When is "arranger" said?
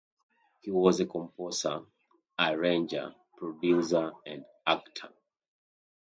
2.39-3.13